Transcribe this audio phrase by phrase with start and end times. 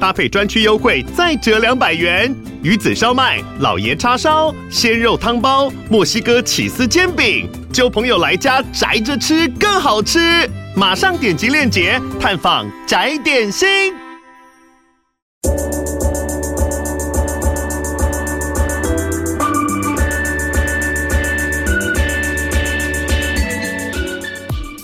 [0.00, 2.34] 搭配专区优惠再折两百元。
[2.62, 10.48] 鱼子烧麦、老爷叉烧、鲜肉汤包、墨西哥起司煎饼，就朋友来家宅着吃更好吃。
[10.74, 13.94] 马上点击链接探访宅点心。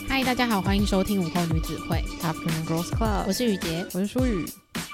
[0.09, 4.47] 嗨，大家好，欢迎收听午后女子会 Afternoon Girls Club，我是雨洁，我是舒雨。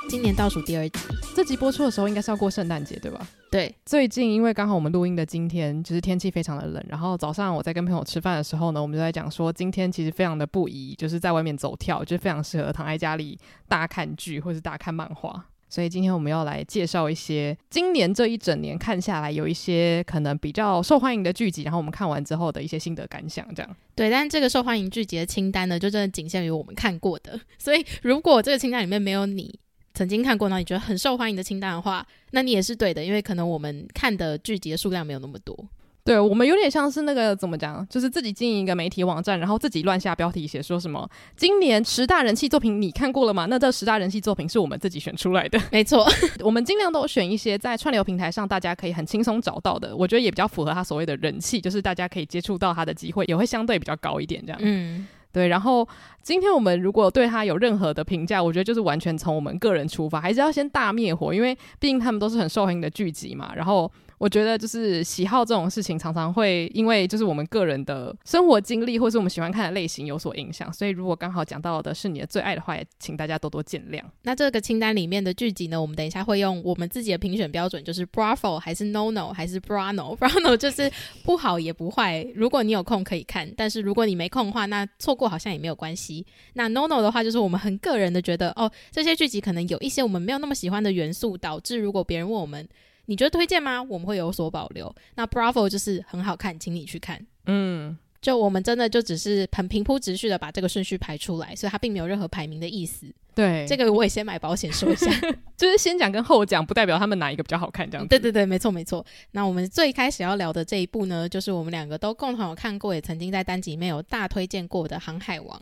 [0.09, 0.99] 今年倒数第二集，
[1.37, 3.29] 这集播出的时候应该是要过圣诞节，对吧？
[3.51, 3.75] 对。
[3.85, 15.45] 最近因为刚好我们录音的今天就是天气非常的冷，然后早上我在跟朋友吃饭的时候呢，我们就在讲说今天其实非常的不宜，就是在外面走跳，就非常适合躺在家里大看剧或是大看漫画。
[15.69, 23.77] 所以今天我们要来介绍一些今年这一整年看下来有一些可能比较受欢迎的剧集，然后我们看完之后的一些心得感想，这样。
[23.95, 27.39] 对，但这个受欢迎剧集的清单呢，就真的仅限于我们看过的。
[27.59, 29.61] 所以如果这个清单里面没有你
[29.95, 35.57] 曾经看过，那你觉得很受欢迎的清单的话，那你也是对的，因为可能我们看的剧集的数量没有那么多。
[36.05, 43.45] 对，我们有点像是那个怎么讲，就是自己经营一个媒体网站，然后自己乱下标题，写说什么今年十大人气作品你看过了吗？
[43.51, 46.07] 那这十大人气作品是我们自己选出来的，没错。
[46.41, 54.59] 我们尽量都选一些在串流平台上大家可以很轻松找到的，我觉得也比较符合他所谓的人气，就是大家可以接触到他的机会也会相对比较高一点，这样。
[54.63, 55.07] 嗯。
[55.33, 55.87] 对，然后
[56.23, 63.53] 今天我们如果对他有任何的评价，我觉得就是完全从我们个人出发，还是要先大灭火，因为毕竟他们都是很受欢迎的剧集嘛。
[63.55, 63.91] 然后。
[64.19, 70.73] 我觉得就是喜好这种事情，常常会因为就是我们个人的生活经历，或是我们喜欢看的类型有所影响。
[70.73, 74.03] 所以如果刚好讲到的是你的最爱的话，也请大家多多见谅。
[74.23, 80.91] 那这个清单里面的剧集呢，我们等一下会用我们自己的评选标准，就是 Bravo 还是 No No 还是 Brano？Brano 就是
[81.23, 86.27] 不好也不坏，如果你有空可以看，但是如果你没空的话，那错过好像也没有关系。
[86.55, 92.69] 那 No No 的话，就是我们很个人的觉得，哦，这些剧集可能有一些我们没有那么喜欢的元素，导致如果别人问我们。
[93.09, 93.83] 你觉得推荐吗？
[93.83, 94.95] 我们会有所保留。
[95.15, 97.19] 那 Bravo 就是很好看，请你去看。
[97.47, 103.07] 嗯，就我们真的就只是很平铺直叙的把这个顺序排出来，所以它并没有任何排名的意思。
[103.35, 105.11] 对，这个我也先买保险说一下，
[105.57, 108.11] 就是先讲跟后讲，不代表他们哪一个比较好看这样子。
[108.11, 109.05] 对对对，没错没错。
[109.31, 115.59] 那我们最开始要聊的这一部呢，就是我们两个都共同有看过，也曾经在单集里面有大推荐过的《航海王》。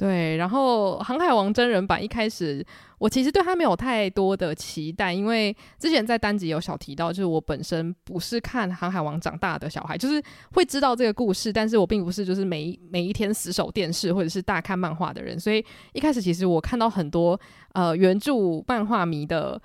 [0.00, 2.64] 对，然后《航海王》真人版一开始，
[2.96, 10.22] 我其实对他没有太多的期待，因为之前在单集有小提到，就是我本身不是看《航海王》长大的小孩，就是
[10.52, 15.62] 会知道这个故事，但是我并不是就是每每一天死守电视或者是大看漫画的人，所以
[15.92, 17.38] 一开始其实我看到很多
[17.74, 18.32] 呃原著
[18.66, 19.60] 漫画迷的。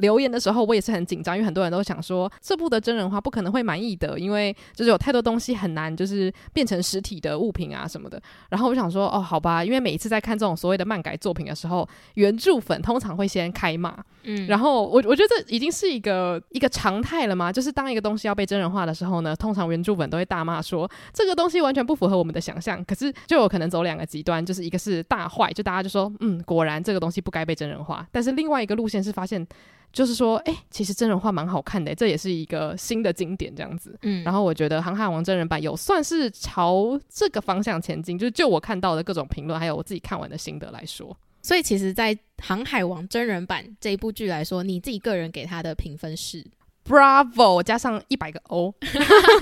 [0.00, 8.20] 留言的时候，我也是很紧张，因为很多人都想说这部的真人化不可能会满意的，因为就是有太多东西很难，就是变成实体的物品啊什么的。
[8.48, 22.84] 然后我想说，哦，好吧，因为每一次在看这种所谓的漫改作品的时候，原著粉通常会先开骂，嗯，然后我我觉得这已经是一个一个常态了嘛，就是当一个东西要被真人化的时候呢，通常原著粉都会大骂说这个东西完全不符合我们的想象。
[22.84, 28.06] 可是就有可能走两个极端，就是一个是大坏，就大家就说，嗯，果然这个东西不该被真人化。
[28.10, 29.46] 但是另外一个路线是发现。
[29.92, 33.98] 就是说，哎、欸，其实真人化蛮好看的，这也是一个新的经典这样子。
[34.02, 41.16] 嗯，然后我觉得《航海王》真人版有算是朝这个方向前进，就是就我看到的各种评论，还有我自己看完的心得来说。
[41.42, 46.44] 所以，其实，在《航海王》真人版这一部剧来说，你自己个人给他的评分是
[46.86, 48.74] Bravo 加上一百个 O，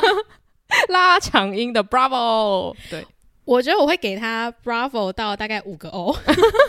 [0.89, 2.75] 拉长音的 Bravo。
[2.89, 3.05] 对。
[3.49, 6.15] 我觉得我会给他 Bravo 到大概五个 O，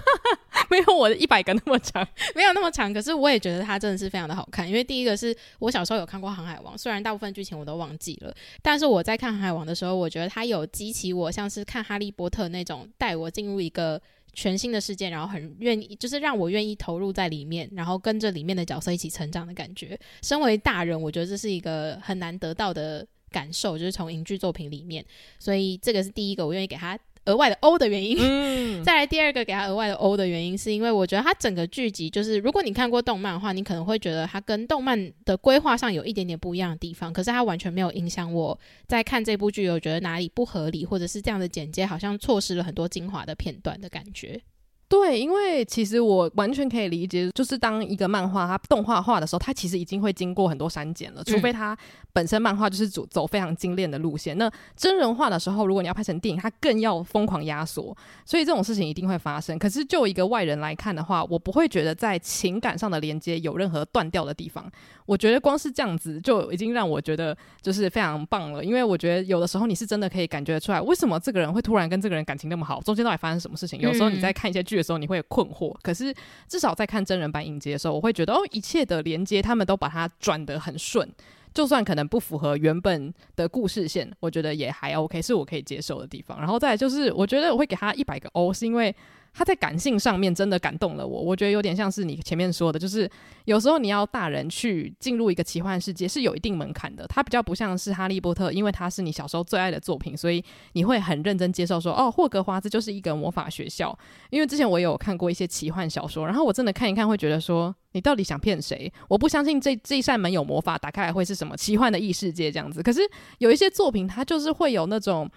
[0.72, 2.94] 没有我的一百个那么长， 没有那么长。
[2.94, 14.02] 可是我也觉得它真的是非常的好看，因为第一个是我小时候有看过《航海王》，虽然大部分剧情我都忘记了，但是我在看《航海王》的时候，我觉得它有激起我像是看《哈利波特》那种带我进入一个
[14.32, 20.00] 全新的世界，然后很愿意，就是让我愿意投入在里面，然后跟着里面的角色一起成长的感觉。
[20.22, 23.06] 身为大人，我觉得这是一个很难得到的。
[23.32, 25.06] 感受就是从影剧作品里面，
[25.40, 28.18] 所以这个是第一个我愿意给他额外的 O 的原因。
[28.20, 44.42] 嗯、 再来第二个给他额外的 O 的原因，是因为我觉得它整个剧集就是，如果你看过动漫的话，你可能会觉得它跟动漫的规划上有一点点不一样的地方，可是它完全没有影响我在看这部剧，有觉得哪里不合理，或者是这样的剪接好像错失了很多精华的片段的感觉。
[44.90, 51.78] 对，因为其实我完全可以理解，就是当一个漫画它动画化的时候，它其实已经会经过很多删减了，除非它
[52.12, 54.36] 本身漫画就是走走非常精炼的路线。
[54.36, 57.96] 那真人化的时候，如果你要拍成电影，它更要疯狂压缩，
[58.26, 59.60] 所以这种事情一定会发生。
[59.60, 64.68] 可是就一个外人来看的话，我不会觉得在情感上的连接有任何断掉的地方。
[65.06, 73.80] 我觉得光是这样子就已经让我觉得就是非常棒了，因为我觉得有的时候你是真的可以感觉得出来，为什么这个人会突然跟这个人感情那么好，中间到底发生什么事情？
[73.80, 75.76] 有时候你在看一些剧的时候，你会困惑。
[75.82, 76.14] 可是
[76.48, 81.08] 至少在看真人版影集的时候，我会觉得哦，一切的连接他们都把它转得很顺，
[81.54, 86.40] 就算可能不符合原本的故事线，我觉得也还 OK，是我可以接受的地方。
[86.40, 88.96] 然后再就是，我觉得我会给他一百个 O，是因为。
[89.34, 93.10] 他在感性上面真的感动了我，我觉得有点像是你前面说的，就是
[93.46, 97.06] 有时候你要大人去进入一个奇幻世界是有一定门槛的。
[97.08, 100.44] 它比较不像是哈利波特，因为它是你小时候最爱的作品，所以
[100.74, 103.98] 你会很认真接受说，哦，霍格华兹就是一个魔法学校。
[104.30, 108.92] 因为之前我有看过一些奇幻小说，然后我真的看一看会觉得说，你到底想骗谁？
[109.08, 112.84] 我不相信这这一扇门有魔法，打开来会是什么奇幻的异世界这样子。
[112.84, 113.02] 可是
[113.38, 115.30] 有一些作品，它就是会有那种。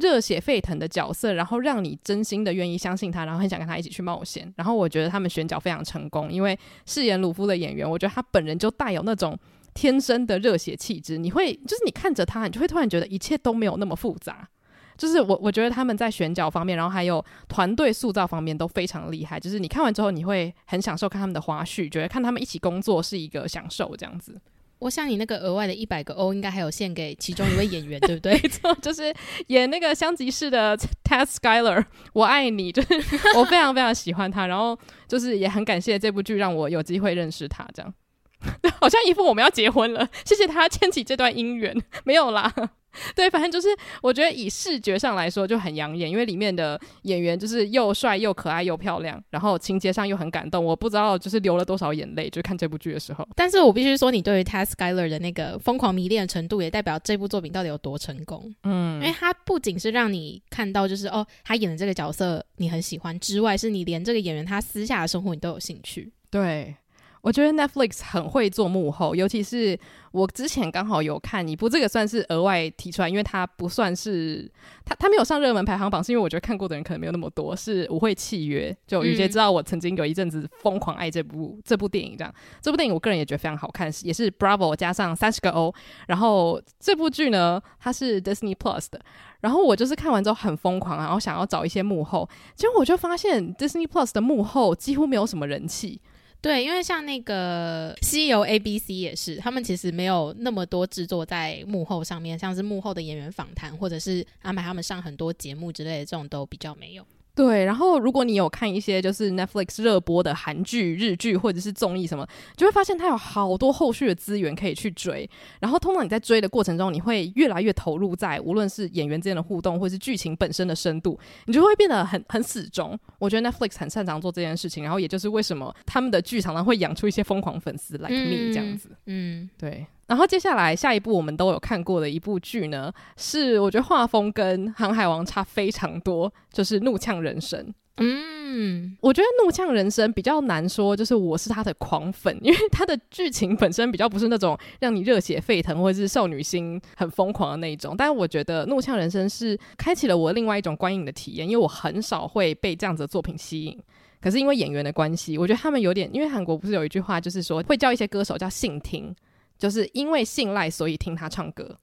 [0.00, 4.52] 热血沸腾的角色，然后让你真心的愿意相信他，然后很想跟他一起去冒险。
[4.56, 9.38] 然后我觉得他们选角非常成功，因为饰演鲁夫的演员，我觉得他本人就带有那种
[9.74, 11.18] 天生的热血气质。
[11.18, 14.48] 你会就是你看着他，你就会突然觉得一切都没有那么复杂。
[14.96, 19.40] 就是我我觉得他们在选角方面，然后还有团队塑造方面都非常厉害。
[19.40, 24.38] 就是你看完之后，你会很享受看他们的花絮，觉得看他们一起工作是一个享受这样子。
[24.80, 28.32] 我想你那个额外的一百个 O 应该还有献给其中一位演员，对不对？
[28.42, 29.14] 没错，就是
[29.46, 31.84] 演那个香吉士的 Ted Skyler，
[32.14, 32.94] 我爱你，就是
[33.38, 37.94] 我非常非常喜欢他，然后就是也很感谢这部剧让我有机会认识他，这样
[38.80, 42.52] 好像一副我们要结婚了，谢谢他牵起这段姻缘，没有啦。
[43.14, 43.68] 对，反正就是
[44.02, 50.64] 我觉得以视觉上来说就很养眼，因为里面的演员就是又帅又可爱又漂亮，然后情节上又很感动。
[50.64, 53.26] 我不知道就是流了多少眼泪，就看这部剧的时候。
[53.36, 58.54] 但是我必须说，你对于 Ted Skyler 的那个疯狂迷恋程度，也代表这部作品到底有多成功。
[58.64, 66.12] 嗯，因为他不仅是让你看到就是哦，他演的这个角色你很喜欢之外，是你连这个演员他私下的生活你都有兴趣。
[66.30, 66.74] 对。
[67.22, 69.78] 我觉得 Netflix 很会做幕后，尤其是
[70.12, 74.50] 我之前刚好有看一部，这个算是额外提出来，因为它不算是
[74.84, 77.54] 它它没有上热门排行榜，是因为我觉得看过的人可能没有那么多。
[77.54, 85.74] 是《舞会契约》，就雨洁知道我曾经有一阵子疯狂爱这部这部电影，这样这部电影我个人也觉得非常好看，也是 Bravo 加上三十个 O。
[86.06, 88.98] 然后这部剧呢，它是 Disney Plus 的，
[89.40, 96.00] 然后我就是看完之后很疯狂，然后想要找一些幕后，结果我就发现 Disney Plus 的幕后几乎没有什么人气。
[96.42, 107.06] 对，因为像那个《西游 A B C》也是，他们其实没有那么多制作在幕后上面，像是幕后的演员访谈，或者是安排他们上很多节目之类的，这种都比较没有。
[107.34, 115.28] 对，然后如果你有看一些就是 Netflix 热播的韩剧、日剧或者是综艺什么，就会发现它有好多后续的资源可以去追。
[115.60, 122.98] 然后通常你在追的过程中，你会越来越投入在无论是演员之间的互动，或是剧情本身的深度，你就会变得很很死忠。
[123.18, 128.90] 我觉得 Netflix 很擅长做这件事情，然后也就是为什么他们的剧常常会养出一些疯狂粉丝，like me 这样子。
[129.06, 129.86] 嗯，嗯对。
[130.10, 137.64] 然后接下来下一部我们都有看过的一部剧呢，是我觉得画风跟《航海王》差非常多，就是《怒呛人生》。
[137.98, 147.94] 嗯，我觉得《怒呛人生》比较难说，就是我是他的狂粉，因为他的剧情本身比较不是那种让你热血沸腾或者是少女心很疯狂的那一种。
[147.96, 153.78] 但是我觉得《怒呛人生》是开启了我另外一种观影的体验，因为我很少会被这样子的作品吸引。
[154.20, 159.14] 可是因为演员的关系，我觉得他们有点，因为韩国不是有一句话，就是说会叫一些歌手叫信听。
[159.60, 161.78] 就是因为信赖，所以听他唱歌。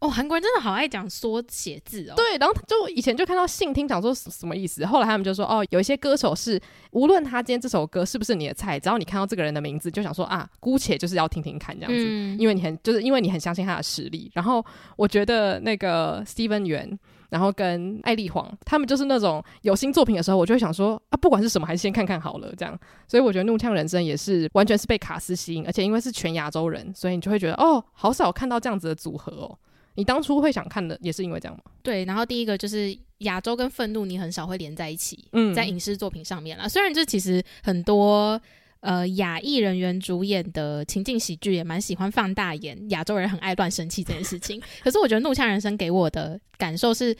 [0.00, 2.14] 哦，韩国人真的好爱讲缩写字哦。
[2.16, 6.60] 对，然后就以前就看到信听讲说什么意思，后来他们就说哦，有一些歌手是
[6.92, 14.30] 无论他今天这首歌是不是你的菜，只要你看到这个人的名字，就想说啊，姑且就是要听听看这样子，嗯、因为你很就是因为你很相信他的实力。
[14.34, 14.64] 然后
[14.96, 16.96] 我觉得那个 Steven Yeun。
[17.30, 22.78] 然后跟艾丽黄，他们就是那种有新作品的时候，我就会想说啊，不管是什么，还是先看看好了这样。
[23.06, 29.58] 所以我觉得《怒呛人生》也是完全是被卡司吸引，而且因为是全亚洲人，所以你就会觉得哦，好少看到这样子的组合哦。
[29.94, 31.62] 你当初会想看的也是因为这样吗？
[31.82, 36.68] 对，然后第一个就是亚洲跟愤怒，你很少会连在一起，嗯，在影视作品上面啦。
[36.68, 38.40] 虽然这其实很多。
[38.80, 44.62] 呃，亚裔人员主演的情境喜剧也蛮喜欢放大眼亚洲人很爱乱生气这件事情。
[44.82, 47.16] 可是我觉得《怒呛人生》给我的感受是，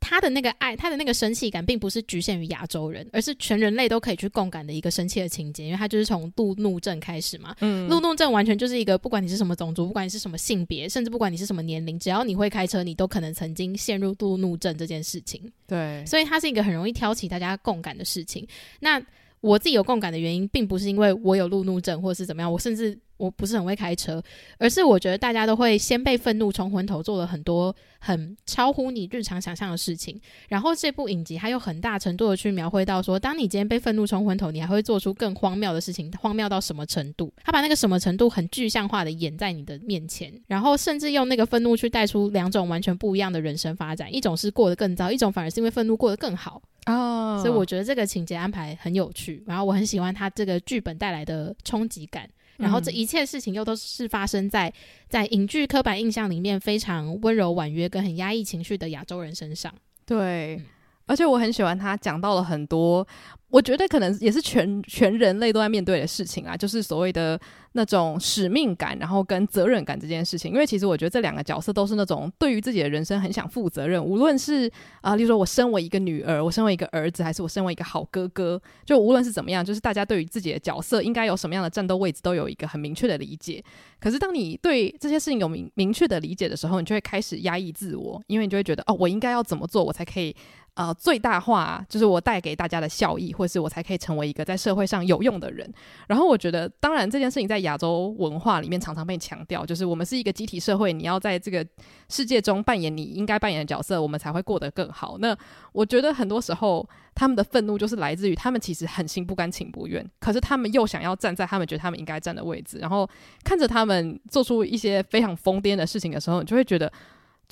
[0.00, 7.54] 他的那个爱，他的那个生气感，并不是局限于亚洲人，而是全人类都可以去共感的一个生气的情节，因为他就是从路怒症开始嘛。
[7.60, 15.40] 嗯，路怒症完全就是一个，不管你是什么种族，不管你是什么性别，甚至不管你是什么年龄，只要你会开车，你都可能曾经陷入路怒症这件事情。
[15.68, 18.44] 对，所以它是一个很容易挑起大家共感的事情。
[18.80, 19.00] 那
[19.42, 24.20] 我自己有共感的原因，并不是因为我有路怒症或者是怎么样，我甚至我不是很会开车，
[24.58, 30.20] 而是我觉得大家都会先被愤怒冲昏头，做了很多很超乎你日常想象的事情。
[30.48, 37.32] 然后这部影集还有很大程度的去描绘到说，当你今天被愤怒冲昏头，你还会做出更荒谬的事情，荒谬到什么程度？
[37.44, 46.60] 他把那个什么程度很具象化的演在你的面前，然后甚至用那个愤怒去带出两种完全不一样的人生发展，一种是过得更糟，一种反而是因为愤怒过得更好。
[46.86, 54.72] 哦，所以我觉得这个情节安排很有趣，然后我很喜欢他这个剧本带来的冲击感，然后这一切事情又都是发生在
[55.08, 59.72] 在影剧刻板印象里面非常温柔婉约跟很压抑情绪的亚洲人身上。
[60.04, 60.60] 对，
[61.06, 63.06] 而且我很喜欢他讲到了很多。
[63.48, 67.38] 我觉得可能也是全全人类都在面对的事情啊，就是所谓的
[67.72, 70.52] 那种使命感，然后跟责任感这件事情。
[70.52, 74.68] 因为其实我觉得这两个角色都是那种对于自己的人生很想负责任，无论是
[75.00, 83.62] 啊、呃，例如说我身为一个女儿，我身为一个儿子，还是我身为一个好哥哥，就无论是怎么样，就是大家对于自己的角色应该有什么样的战斗位置，都有一个很明确的理解。
[84.00, 90.34] 可是当你对这些事情有明明确的理解的时候，你就会开始压抑自我，因为你就会觉得哦，我应该要怎么做，我才可以。
[90.74, 95.70] 呃，最大化就是我带给大家的效益，或是我才可以成为一个在社会上有用的人。
[96.08, 101.62] 然后我觉得，当然这件事情在亚洲文化里面常常被强调，就是我们是一个集体社会，你要在这个
[102.08, 105.18] 世界中扮演你应该扮演的角色，我们才会过得更好。
[105.18, 105.36] 那
[105.72, 113.06] 我觉得很多时候他们的愤怒就是来自于他们其实很心不甘情不愿，可是他们又想要站在他们觉得他们应该站的位置，然后
[113.44, 116.90] 看着他们做出一些非常疯癫的事情的时候，你就会觉得。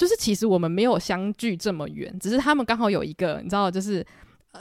[0.01, 4.03] 就是其实我们没有相距这么远，只是他们刚好有一个你知道，就是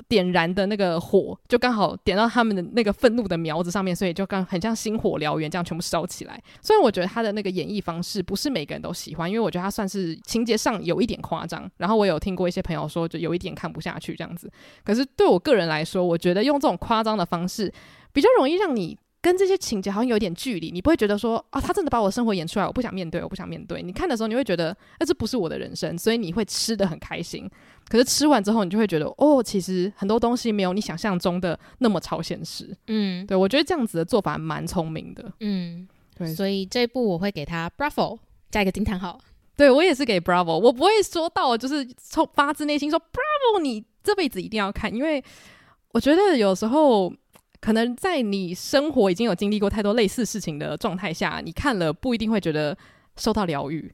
[0.09, 6.43] 点燃的那个火，就刚好点到他们的那个愤怒的苗子上面，所以就刚很像星火燎原这样全部烧起来。
[6.61, 14.51] 虽然我觉得他的那个演绎方式不是每个人都喜欢，因为我觉得他算是情节上有一点夸张，然后我有听过一些朋友说就有一点看不下去这样子。
[14.83, 17.73] 可是对我个人来说，我觉得用这种夸张的方式
[18.11, 18.97] 比较容易让你。
[19.21, 23.83] 跟这些情节好像有点距离，你不会觉得说啊，他真的把我的生活演出来，我不想面对，我不想面对。
[23.83, 27.49] 你看的时候，你会觉得，那这不是我的人生，所以你会吃的很开心。
[27.89, 32.73] 可是吃完之后，你就会觉得，哦，其实很多东西没有你想象中的那么超现实。
[32.87, 35.29] 嗯，对，我觉得这样子的做法蛮聪明的。
[35.41, 35.85] 嗯，
[36.17, 39.19] 对，所以这一部我会给他 Bravo 加一个惊叹号。
[39.57, 45.21] 对，我也是给 Bravo，我不会说到就是从发自内心说 Bravo，你这辈子一定要看，因为
[45.91, 47.11] 我觉得有时候。
[47.61, 52.77] 可能在你生活已经有经历过太多类似事情的状态下，你看了不一定会觉得
[53.17, 53.93] 受到疗愈。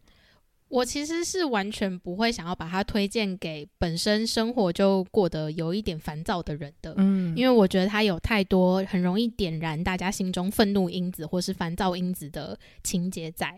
[0.67, 13.57] 我其实是完全不会想要把它推荐给本身生活就过得有一点烦躁的人的，嗯，因为我觉得它有太多很容易点燃大家心中愤怒因子或是烦躁因子的情节在。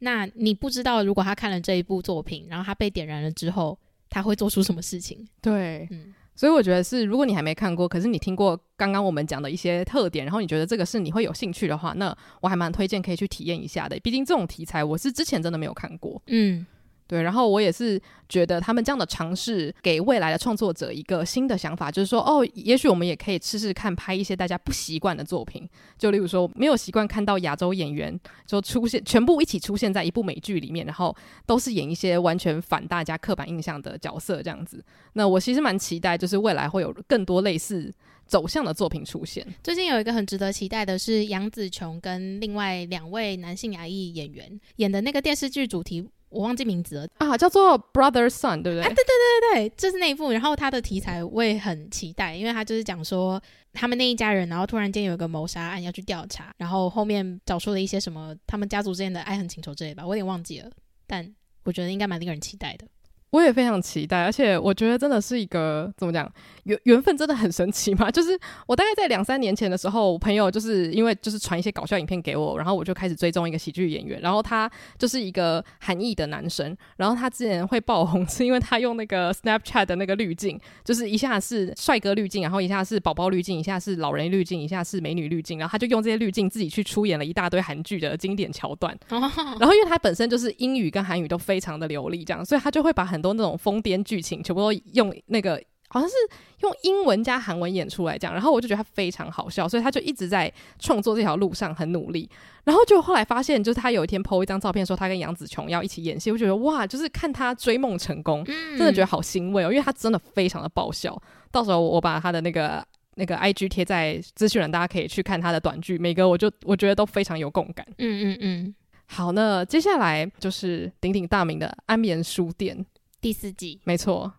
[0.00, 3.78] 那你不知道，如果他看了这一部作品，然后他被点燃了之后，
[4.10, 5.26] 他会做出什么事情？
[5.40, 6.14] 对，嗯。
[6.38, 13.98] 所以我觉得是，如果你还没看过，可是你听过刚刚我们讲的一些特点，然后你觉得这个是你会有兴趣的话，那我还蛮推荐可以去体验一下的。
[13.98, 16.22] 毕竟这种题材我是之前真的没有看过。
[16.28, 16.64] 嗯。
[17.08, 34.84] 对，然后我也是觉得他们这样的尝试，给未来的创作者一个新的想法，就是说，哦，也许我们也可以试试看拍一些大家不习惯的作品，就例如说，没有习惯看到亚洲演员就出现，全部一起出现在一部美剧里面，然后都是演一些完全反大家刻板印象的角色这样子。
[35.14, 37.90] 那我其实蛮期待，就是未来会有更多类似
[38.26, 39.46] 走向的作品出现。
[39.62, 46.06] 最近有一个很值得期待的是杨紫琼跟另外两位男性亚裔演员演的那个电视剧主题。
[46.30, 48.82] 我忘记名字了啊，叫做 Brother Son，对不对？
[48.82, 50.30] 啊，对对对对对，就是那一部。
[50.30, 53.42] 然后他的题材我也很期待，因为他就是讲说
[53.72, 60.70] 他们那一家人，然后突然间有一个谋杀案要去调查，然后后面找出了一些什么他们家族之间的爱恨情仇之类吧，我有点忘记了。
[61.06, 62.86] 但我觉得应该蛮令人期待的。
[63.30, 66.30] 我也非常期待，而且我觉得真的是一个怎么讲，
[66.64, 68.10] 缘缘分真的很神奇嘛。
[68.12, 88.96] 就是我大概在两三年前的时候，我朋友就是因为就是传一些搞笑影片给我，然后我就开始追踪一个喜剧演员，然后他就是一个韩裔的男生，然后他之前会爆红是因为他用那个 Snapchat 的那个滤镜，就是一下是帅哥滤镜，然后一下是宝宝滤镜，一下是老人滤镜，一下是美女滤镜，然后他就用这些滤镜自己去出演了一大堆韩剧的经典桥段。
[89.10, 96.14] 然后因为他本身就是英语跟韩语都非常的流利，这样，所以他就会把很很多那种疯癫剧情，全部都用那个好像是
[96.60, 102.30] 用英文加韩文演出来讲，然后我就觉得他非常好笑，所以他就一直在创作这条路上很努力。
[102.64, 111.20] 然后就后来发现，就是他有一天 po 一张照片说他跟杨紫琼要一起演戏，我觉得哇，就是看他追梦成功，真的觉得好欣慰哦，因为他真的非常的爆笑。
[111.50, 117.86] 到时候我把他的那个 那个 IG 贴在资讯栏，大家可以去看他的短剧，每个我就我觉得都非常有共感。
[117.98, 118.74] 嗯嗯嗯。
[119.06, 122.76] 好，那接下来就是鼎鼎大名的《安眠书店》
[123.20, 124.32] 第四季，没错。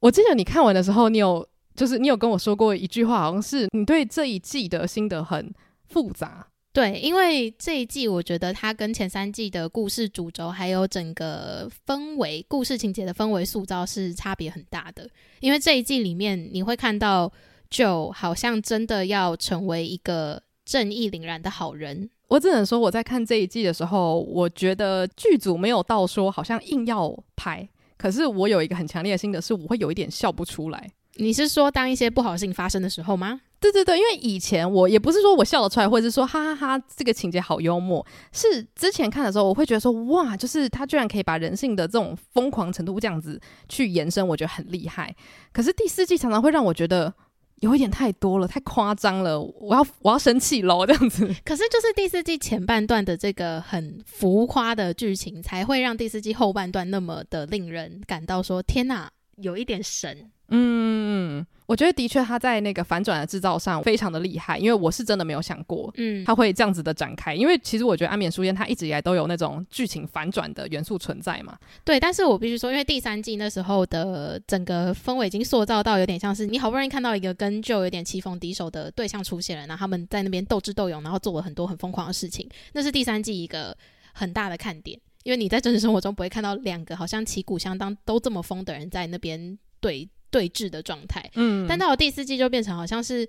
[0.00, 5.52] 我记得你看完的时候，你有就是你有跟我说过一句话，好像是你对这一季的心得很
[5.88, 6.46] 复杂。
[6.72, 15.08] 对，因为这一季我觉得它跟前三季的故事主轴还有整个氛围、故事情节的氛围塑造是差别很大的。
[15.38, 17.32] 因为这一季里面你会看到
[17.70, 22.10] ，Joe 好像真的要成为一个正义凛然的好人。
[22.26, 27.68] 我只能说，我在看这一季的时候，我觉得剧组没有到说好像硬要拍。
[28.04, 30.90] 可是我有一个很强烈的心得，是我会有一点笑不出来。
[31.14, 33.40] 你是说当一些不好的事情发生的时候吗？
[33.58, 38.06] 对对对，因为以前我也不是说我笑得出来，或者是说哈哈哈，这个情节好幽默。
[38.30, 45.16] 是之前看的时候，我会觉得说哇，就是他居然可以把人性的这种疯狂程度这样子去延伸，我觉得很厉害。
[45.50, 47.14] 可是第四季常常会让我觉得。
[47.60, 51.26] 有一点太多了，太夸张了，我要我要生气喽，这样子。
[51.44, 60.30] 可是就是第四季前半段的这个很浮夸的剧情，才会让第四季后半段那么的令人感到说天哪，有一点神。
[60.48, 61.46] 嗯。
[61.66, 67.34] 我觉得的确他在那个反转的制造上非常的厉害，因为我是真的没有想过，嗯，他会这样子的展开。
[67.34, 71.56] 因为其实我觉得《安眠书店》它一直以来都有那种剧情反转的元素存在嘛。
[71.82, 82.46] 对，但是我必须说，因为第三季那时候的整个氛围已经塑造到有点像是你好不容易看到一个跟 Joe 有点棋逢敌手的对象出现了，然后他们在那边斗智斗勇，然后做了很多很疯狂的事情。
[82.74, 83.74] 那是第三季一个
[84.12, 90.06] 很大的看点，因为你在真实生活中不会看到两个好像旗鼓相当都这么疯的人在那边对。
[90.34, 93.28] 对峙的状态，嗯，但到了第四季就变成好像是，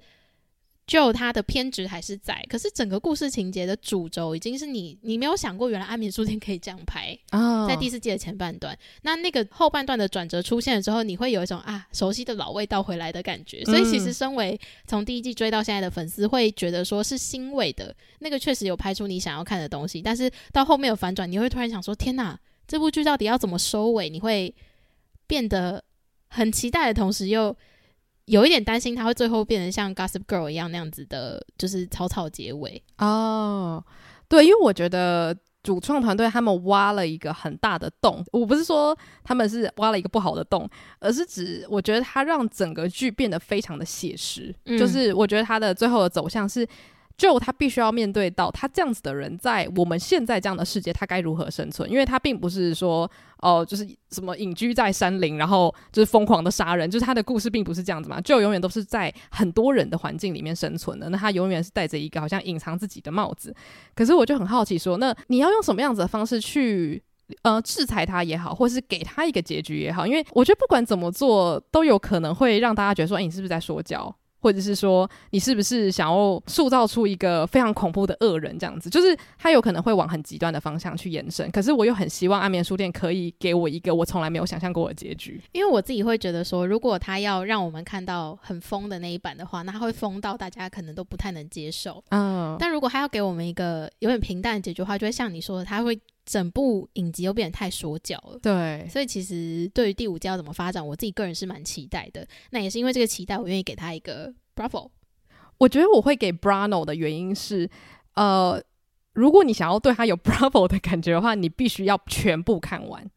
[0.87, 24.09] 就他的偏执还是在，可是整个故事情节的主轴已经是你，你没有想过原来安眠书店可以这样拍，哦，在第四季的前半段，那那个后半段的转折出现了之后，你会有一种啊熟悉的老味道回来的感觉，所以其实身为从第一季追到现在的粉丝会觉得说是欣慰的，那个确实有拍出你想要看的东西，但是到后面有反转，你会突然想说天哪，这部剧到底要怎么收尾？
[24.09, 24.51] 你会
[25.27, 25.83] 变得。
[26.27, 27.55] 很期待的同时，又
[28.25, 33.83] 有一点担心，他会最后变成像《Gossip Girl》一样那样子的，就是草草结尾哦。
[34.27, 46.67] 对，因为我觉得主创团队他们挖了一个很大的洞，我不是说他们是挖了一个不好的洞，而是指我觉得他让整个剧变得非常的写实，嗯，就是我觉得他的最后的走向是。
[47.17, 51.89] 就他必须要面对到他这样子的人，在我们现在这样的世界，他该如何生存？
[51.89, 58.19] 因为他并不是说哦、就是什么隐居在山林，然后就是疯狂的杀人，就是他的故事并不是这样子嘛。
[58.21, 63.53] 就永远都是在很多人的环境里面生存的，那他永远是戴着一个好像隐藏自己的帽子。
[63.93, 67.03] 可是我就很好奇说，那你要用什么样子的方式去
[67.43, 70.07] 呃制裁他也好，或是给他一个结局也好？
[70.07, 74.15] 因为我觉得不管怎么做，都有可能会让大家觉得说，哎，你是不是在说教？
[74.45, 78.55] 或者是说，你是不是想要塑造出一个非常恐怖的恶人？
[78.59, 81.49] 这样子，就是他有可能会往很极端的方向去延伸。
[81.49, 85.41] 可是我又很希望安眠书店可以给我一个我从来没有想象过的结局。
[85.51, 92.03] 因为我自己会觉得说，如果他要让我们看到很疯的那一版的话，那他会疯到大家可能都不太能接受。
[92.09, 95.99] 嗯，但如果他要给我们一个有点平淡的结局的话，就会像你说的，他会。
[96.25, 102.27] 整部影集又变得太说教了，对，所以其实对于第五季要怎么发展，我自己个人是蛮期待的。
[102.49, 104.89] 那也是因为这个期待，我愿意给他一个 Bravo。
[105.59, 107.69] 我觉得我会给 Bravo 的原因是，
[108.15, 108.61] 呃，
[109.13, 113.09] 如果你想要对他有 Bravo 的感觉的话，你必须要全部看完。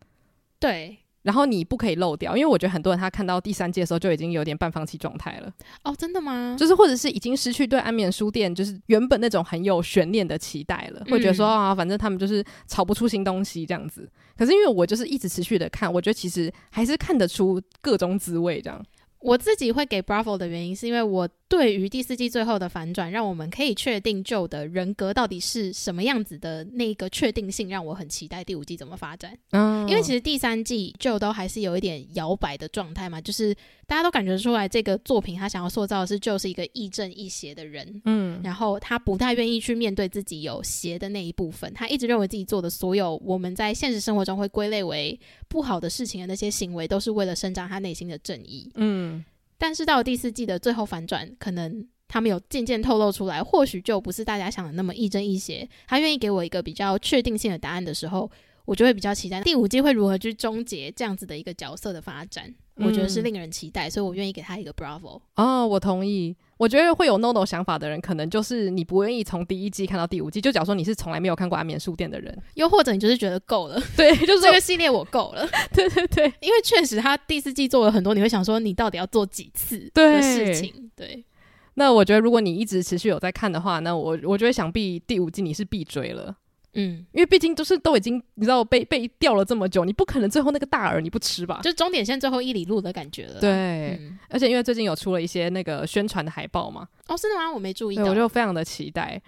[0.60, 0.98] 对。
[1.28, 5.52] 然后你不可以漏掉，因为我觉得很多人他看到第三季的时候就已经有点半放弃状态了。
[5.84, 6.56] 哦，真的吗？
[6.58, 14.10] 就是或者是已经失去对安眠书店就是原本那种很有悬念的期待了，会觉得说啊，反正他们就是炒不出新东西这样子。
[14.38, 18.82] 可是因为我就是一直持续的看，我觉得其实还是看得出各种滋味这样。
[19.20, 29.36] 我自己会给 Bravo 的原因，是因为我对于第四季最后的反转，让我们可以确定 Joe 的人格到底是什么样子的那个确定性，让我很期待第五季怎么发展。
[29.52, 33.54] 嗯，因为其实第三季 Joe 都还是有一点摇摆的状态嘛，就是
[33.86, 48.70] 大家都感觉出来这个作品他想要塑造的是 Joe 是一个亦正亦邪的人，嗯，然后他不太愿意去面对自己有邪的那一部分，他一直认为自己做的所有我们在现实生活中会归类为不好的事情的那些行为，都是为了伸张他内心的正义。
[48.74, 49.24] 嗯。
[49.58, 55.68] 但是到了第四季的最后反转，可能他们有渐渐透露出来，或许就不是大家想的那么亦正亦邪。
[55.86, 58.30] 他愿意给我一个比较确定性的答案的时候，
[58.64, 62.54] 我就会比较期待第五季会如何去终结这样子的一个角色的发展。
[62.76, 65.20] 嗯、我觉得是令人期待，所以我愿意给他一个 Bravo。
[65.34, 66.36] 哦，我同意。
[66.58, 70.40] 我觉得会有 NONO 想法的人，可能就是你不愿意从第一季看到第五季。
[70.40, 75.48] 就假如说你是从来没有看过《安眠书店》的人，又或者你就是觉得够了，对， 就是这个系列我够了。
[75.72, 80.90] 对对对，因为确实他第四季做了很多，你会想说你到底要做几次的事情？
[80.94, 81.06] 对。
[81.06, 81.24] 对
[81.74, 86.34] 那我觉得如果你一直持续有在看的话，那我我觉得想必第五季你是必追了。
[86.74, 91.60] 嗯，因为毕竟都是都已经你知道被被吊了这么久，你不可能最后那个大饵你不吃吧？
[91.62, 93.40] 就终点线最后一里路的感觉了。
[93.40, 96.86] 对，嗯、而且因为最近有出了一些那个宣传的海报嘛。
[97.06, 97.50] 哦，是的吗？
[97.52, 98.04] 我没注意到。
[98.04, 99.20] 我就非常的期待。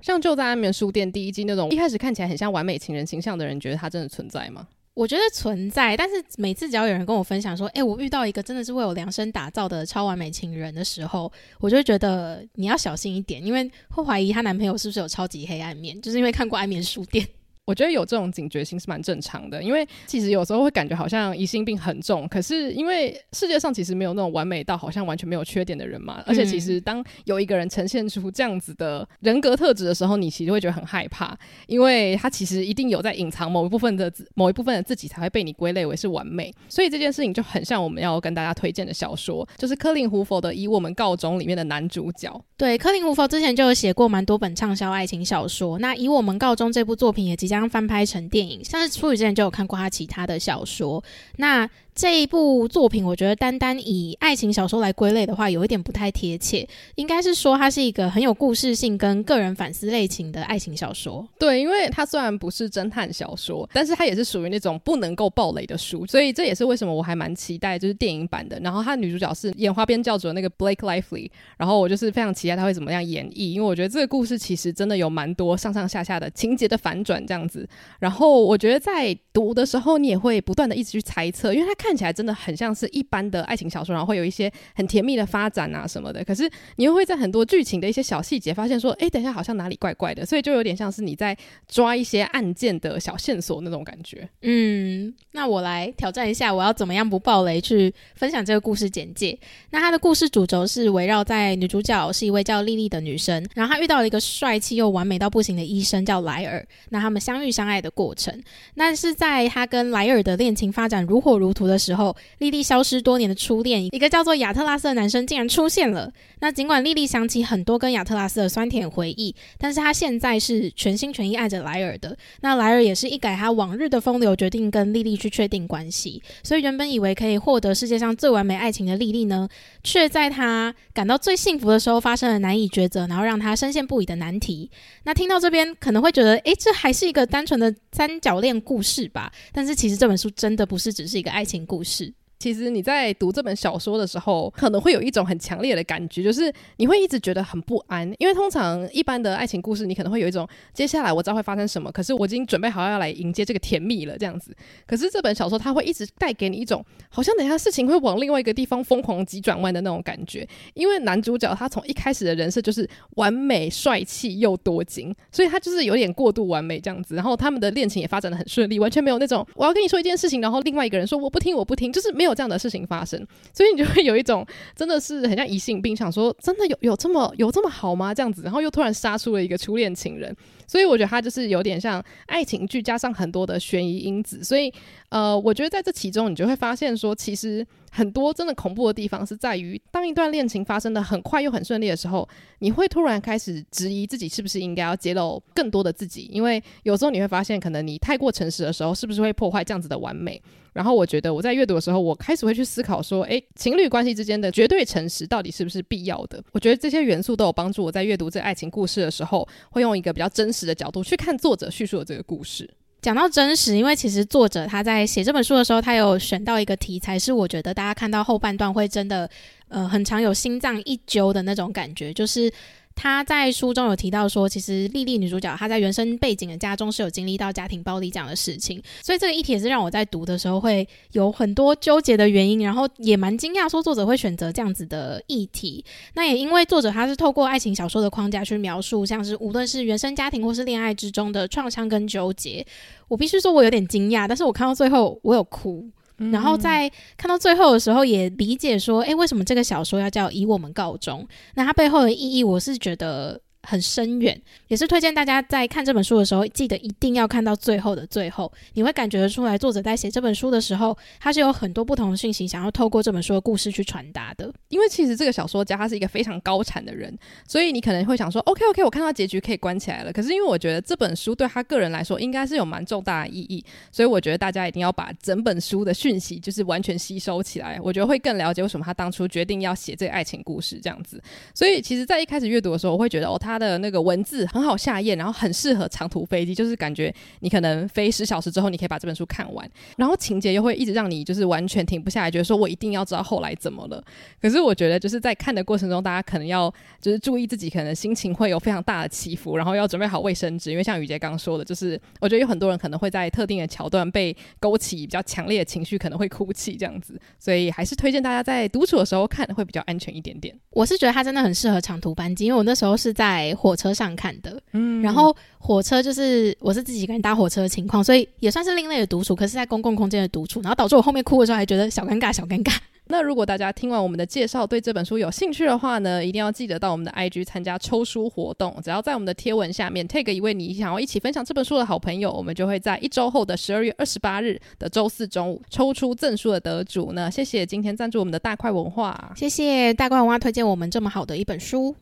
[0.00, 4.66] 像就在安眠书店第一季那种一开始看起来很像完美情人形象的人，觉得他真的存在吗？
[4.98, 11.30] 我觉得存在，但是每次只要有人跟我分享说，哎、我遇到一个真的是为我量身打造的超完美情人的时候，
[11.60, 17.24] 我就会觉得你要小心一点，因为会怀疑她男朋友是不是有超级黑暗面，就是因为看过《安眠书店》。
[17.68, 42.42] 我觉得有这种警觉性是蛮正常的，因为其实有时候会感觉好像疑心病很重，可是因为世界上其实没有那种完美到好像完全没有缺点的人嘛，而且其实当有一个人呈现出这样子的人格特质的时候，你其实会觉得很害怕，因为他其实一定有在隐藏某一部分的某一部分的自己才会被你归类为是完美，所以这件事情就很像我们要跟大家推荐的小说，就是克林·胡佛的《以我们告终》里面的男主角。
[42.56, 51.02] 对，克林·胡佛之前就有写过蛮多本畅销爱情小说，那《以我们告终》这部作品也即将翻拍成电影像是初雨之前就有看过他其他的小说，
[51.36, 51.66] 那。
[51.98, 56.64] 这一部作品，我觉得单单以爱情小说来归类的话，有一点不太贴切。
[56.94, 61.26] 应该是说，它是一个很有故事性跟个人反思类型的爱情小说。
[61.40, 68.60] 对，因为它虽然不是侦探小说，但是它也是属于那种不能够爆雷的书，所以这也是为什么我还蛮期待就是电影版的。
[68.60, 77.68] 然后，它的女主角是演花边教主的那个 Blake Lively，然后我就是非常期待她会怎么样演绎，因为我觉得这个故事其实真的有蛮多上上下下的情节的反转这样子。
[77.98, 81.87] 然后，我觉得在读的时候，你也会不断的一直去猜测，因为它看。
[81.88, 86.22] 看起来真的很像是一般的爱情小说，然后会有一些很甜蜜的发展啊什么的。
[86.22, 86.46] 可是
[86.76, 91.34] 你又会在很多剧情的一些小细节发现说，哎，等一下好像哪里怪怪的，所以就有点像是你在
[91.66, 94.28] 抓一些案件的小线索那种感觉。
[94.42, 99.38] 嗯，那我来挑战一下，我要怎么样不爆雷去分享这个故事简介？
[99.70, 108.38] 那它的故事主轴是围绕在女主角是一位叫莉莉的女生，然后她遇到了一个帅气又完美到不行的医生叫莱尔，那他们相遇相爱的过程，
[108.74, 116.10] 那是在她跟莱尔的恋情发展如火如荼的时候，莉莉消失多年的初恋，一个叫做亚特拉斯的男生竟然出现了。
[116.40, 122.16] 那尽管莉莉想起很多跟亚特拉斯的酸甜回忆，但是她现在是全心全意爱着莱尔的。
[122.40, 126.22] 那莱尔也是一改他往日的风流，决定跟莉莉去确定关系。
[126.42, 129.48] 所以原本以为可以获得世界上最完美爱情的莉莉呢，
[129.82, 134.70] 却在她感到最幸福的时候发生了难以抉择，然后让她深陷不已的难题。
[135.04, 139.32] 那听到这边可能会觉得，诶，这还是一个单纯的三角恋故事吧？
[139.52, 142.17] 但是其实这本书真的不是只是一个爱情故事。
[142.38, 154.54] 其实你在读这本小说的时候，可能会有一种很强烈的感觉，就是你会一直觉得很不安，因为通常一般的爱情故事，你可能会有一种接下来我知道会发生什么，可是我已经准备好要来迎接这个甜蜜了这样子。
[154.86, 167.16] 可是这本小说它会一直带给你一种好像等一下事情会往另外一个地方疯狂急转弯的那种感觉，因为男主角他从一开始的人设就是完美帅气又多金，所以他就是有点过度完美这样子。
[167.16, 172.27] 然后他们的恋情也发展的很顺利，完全没有那种我要跟你说一件事情，然后另外一个人说我不听我不听，就是没有。
[172.28, 173.18] 有这样的事情发生，
[173.52, 178.14] 所以你就会有一种真的是很像疑心病，想说真的有有这么有这么好吗？
[178.14, 180.34] 这样子，然后又突然杀出了一个初恋情人，
[180.66, 184.72] 所以我觉得他就是有点像爱情剧加上很多的悬疑因子，所以
[185.08, 192.28] 呃，我觉得在这其中你就会发现说，其实很多真的恐怖的地方是在于，当一段恋情发生的很快又很顺利的时候，
[192.60, 200.40] 你会突然开始质疑自己是不是应该要揭露更多的自己，因为有时候你会发现，可能你太过诚实的时候，是不是会破坏这样子的完美？
[200.74, 206.40] 然后我觉得我在阅读的时候，我开始会去思考说，诶，情侣关系之间的绝对诚实到底是不是必要的？
[206.52, 212.68] 我觉得这些元素都有帮助我在阅读这爱情故事的时候，会用一个比较真实的角度去看作者叙述的这个故事。
[213.00, 219.28] 讲到真实，因为其实作者他在写这本书的时候，他有选到一个题材，是我觉得大家看到后半段会真的，
[219.68, 222.52] 呃，很常有心脏一揪的那种感觉，就是。
[223.00, 235.84] 他在书中有提到说，其实莉莉女主角她在原生背景的家中是有经历到家庭暴力这样的事情，所以这个议题也是让我在读的时候会有很多纠结的原因，然后也蛮惊讶说作者会选择这样子的议题。
[236.14, 242.66] 那也因为作者他是透过爱情小说的框架去描述，像是无论是原生家庭或是恋爱之中的创伤跟纠结，
[243.06, 245.88] 我必须说我有点惊讶，但是我看到最后我有哭。
[246.32, 251.22] 然后在看到最后的时候，也理解说，哎，为什么这个小说要叫《以我们告终》？
[251.54, 264.50] 那它背后的意义，我是觉得很深远，也是推荐大家在看这本书的时候，记得一定要看到最后的最后，你会感觉得出来，作者在写这本书的时候，他是有很多不同的讯息想要透过这本书的故事去传达的。
[264.70, 267.14] 因为其实这个小说家他是一个非常高产的人，
[267.46, 270.10] 所以你可能会想说，OK OK，我看到结局可以关起来了。
[270.10, 281.22] 可是因为我觉得这本书对他个人来说应该是有蛮重大的意义，所以我觉得大家一定要把整本书的讯息就是完全吸收起来，我觉得会更了解为什么他当初决定要写这个爱情故事这样子。
[281.54, 294.02] 所以其实，在一开始阅读的时候，我会觉得哦，他的那个文字很好下咽，然后很适合长途飞机，就是感觉你可能飞十小时之后，你可以把这本书看完，然后情节又会一直让你就是完全停不下来，觉得说我一定要知道后来怎么了。
[294.40, 310.54] 可是我觉得就是在看的过程中，大家可能要就是注意自己可能心情会有非常大的起伏，然后要准备好卫生纸，因为像雨杰刚刚说的，就是我觉得有很多人可能会在特定的桥段被勾起比较强烈的情绪，可能会哭泣这样子，所以还是推荐大家在独处的时候看会比较安全一点点。
[310.70, 322.72] 我是觉得它真的很适合长途班机，因为我那时候是在火车上看的，嗯，然后火车就是我是自己一个人搭火车的情况，所以也算是另类的独处，可是在公共空间的独处，然后导致我后面哭的时候还觉得小尴尬，小尴尬。
[323.10, 328.76] 那如果大家听完我们的介绍，对这本书有兴趣的话呢，一定要记得到我们的 IG 参加抽书活动。
[328.84, 337.30] 只要在我们的贴文下面 tag 一位你想要一起分享这本书的好朋友，我们就会在一周后的十二月二十八日的周四中午抽出赠书的得主呢。
[337.30, 341.96] 谢谢今天赞助我们的大块文化，谢谢大块文化推荐我们这么好的一本书。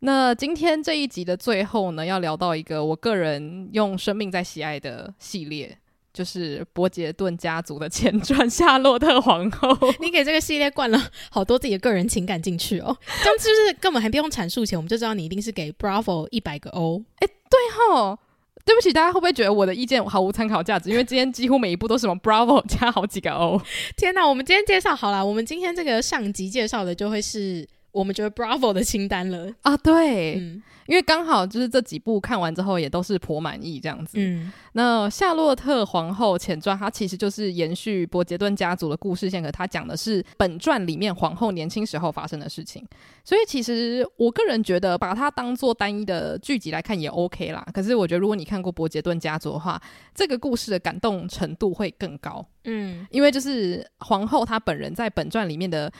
[0.00, 5.78] 那今天这一集的最后呢，要聊到一个我个人用生命在喜爱的系列。
[6.12, 9.68] 就是伯杰顿家族的前传《夏洛特皇后》，
[10.04, 17.00] 你给这个系列灌了好多自己的个人情感进去哦， 这样就是根本还不用阐述前，我们就知道你一定是给 Bravo 一百个 O。
[17.20, 18.18] 哎，对吼，
[18.64, 20.90] 对不起，大家会不会觉得我的意见毫无参考价值？
[20.90, 23.62] 因为今天几乎每一部都是什么 Bravo 加好几个 O。
[23.96, 30.36] 天哪，我们今天介绍好了，我们今天这个上集介绍的就会是我们觉得 Bravo 的清单了啊，对。
[30.36, 34.18] 嗯因为刚好就是这几部看完之后也都是颇满意这样子。
[34.18, 42.84] 嗯，那夏洛特皇后前传它其实就是延续伯杰顿家族的故事线，可它讲的是本传里面皇后年轻时候发生的事情。
[43.24, 47.64] 所以其实我个人觉得把它当做单一的剧集来看也 OK 啦。
[47.72, 49.80] 可是我觉得如果你看过伯杰顿家族的话，
[50.12, 52.44] 这个故事的感动程度会更高。
[52.64, 55.92] 嗯，因为就是皇后她本人在本传里面的。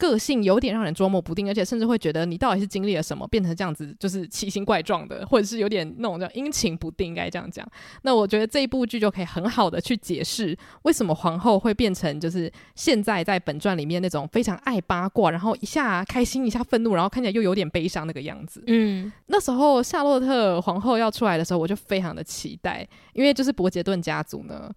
[0.00, 7.68] 个性有点让人捉摸不定，而且甚至会觉得你到底是经历了什么，变成这样子，就是奇形怪状的，或者是有点那种叫阴晴不定，应该这样讲。
[8.00, 18.64] 那我觉得这一部剧就可以很好的去解释为什么皇后会变成就是现在在本传里面那种非常爱八卦，然后一下开心一下愤怒，然后看起来又有点悲伤那个样子。
[18.66, 24.72] 嗯，那时候夏洛特皇后要出来的时候，我就非常的期待，因为就是伯杰顿家族呢，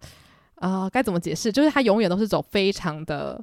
[0.56, 1.50] 啊、呃，该怎么解释？
[1.50, 3.42] 就是他永远都是走非常的。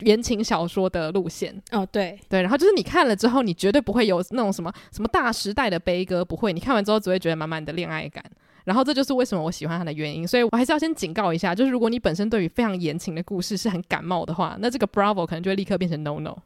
[0.00, 6.52] 言情小说的路线哦，对对，然后就是你看了之后，你绝对不会有那种什么什么大时代的悲歌，不会。
[6.52, 8.24] 你看完之后只会觉得满满的恋爱感，
[8.64, 10.26] 然后这就是为什么我喜欢他的原因。
[10.26, 16.36] 所以我还是要先警告一下，就是如果你本身对于非常言情的故事是很感冒的话，那这个 Bravo 可能就会立刻变成 No No。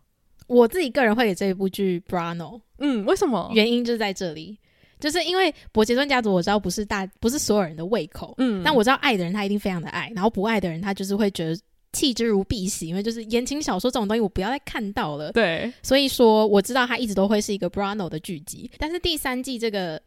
[0.46, 3.50] 我自己个人会给这一部剧 Bravo，嗯，为什么？
[3.54, 4.58] 原因就是在这里，
[5.00, 11.58] 就是因为伯杰顿家族，我知道不是大不是所有人的胃口，嗯，但我知道爱的人他一定非常的爱，然后不爱的人他就是会觉得。
[11.92, 15.32] 弃之如敝屣，因为就是言情小说这种东西，我不要再看到了。
[15.32, 20.00] 对，所以说我知道它一直都会是一个 Brano 的剧集，但是第三季这个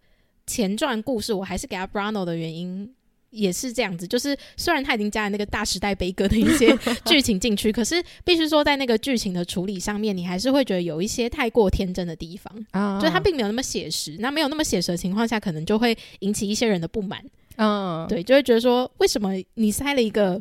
[0.45, 2.93] 前传故事，我还是给他 Brano 的原因
[3.31, 14.17] 也是这样子，就是虽然他已经加了那个大时代悲歌的一些 剧情进去，可是必须说在那个剧情的处理上面，你还是会觉得有一些太过天真的地方啊，就是它并没有那么写实。
[14.19, 17.23] 那没有那么写实的情况下，可能就会引起一些人的不满。
[17.55, 20.39] 嗯，对，就会觉得说，为什么你塞了一个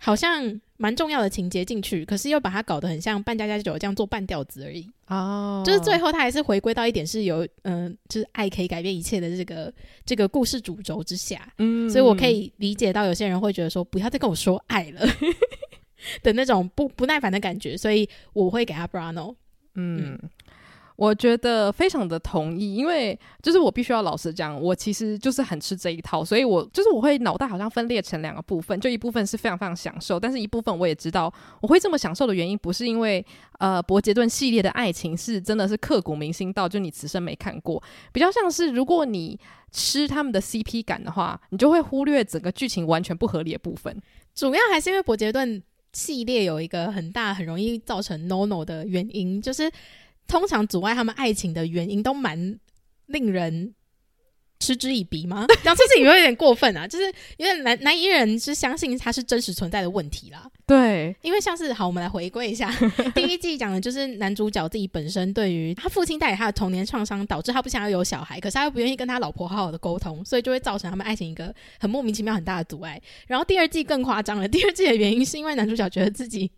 [0.00, 0.60] 好像。
[0.82, 4.84] 蛮重要的情节进去，可是又把它搞得很像半家家酒这样做半吊子而已。
[5.06, 5.64] 哦，oh.
[5.64, 9.72] 就是最后他还是回归到一点是有，嗯、呃，就是爱可以改变一切的这个
[10.04, 11.48] 这个故事主轴之下。
[11.58, 15.06] 嗯，所以我可以理解到有些人会觉得说，不要再跟我说爱了
[16.24, 19.36] 的那种不不耐烦的感觉，所以我会给他 Brano。
[19.76, 20.18] 嗯。
[20.20, 20.30] 嗯
[20.96, 33.24] 我觉得非常的同意，因为就是我必须要老实讲，我其实就是很吃这一套，所以我就是我会脑袋好像分裂成两个部分，就一部分是非常非常享受，但是一部分我也知道我会这么享受的原因，不是因为
[33.58, 39.38] 呃伯杰顿系列的爱情是真的是刻骨铭心到就你此生没看过，比较像是如果你
[39.70, 44.00] 吃他们的 CP 感的话，你就会忽略整个剧情完全不合理的部分，
[44.34, 45.62] 主要还是因为伯杰顿
[45.94, 49.68] 系列有一个很大很容易造成 no no 的原因，就是。
[50.32, 52.58] 通常阻碍他们爱情的原因都蛮
[53.04, 53.74] 令人
[54.58, 55.46] 嗤之以鼻吗？
[55.62, 57.04] 讲 这事情有点过分啊，就是
[57.36, 60.48] 有点难难以人是相信它是真实存在的问题啦。
[60.64, 62.72] 对，因为像是好，我们来回归一下
[63.14, 72.98] 第一季讲的就是男主角自己本身对于他父亲带给他的童年创伤，导致他不想要有小孩，可是他又不愿意跟他老婆好好的沟通，所以就会造成他们爱情一个很莫名其妙很大的阻碍。
[73.26, 76.50] 然后第二季更夸张了，第二季的原因是因为男主角觉得自己